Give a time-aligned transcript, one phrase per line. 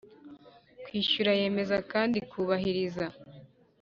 [0.83, 3.05] kwishyura yemeza kandi ikubahiriza